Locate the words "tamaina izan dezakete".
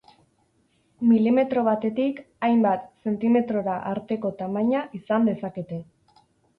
4.45-5.85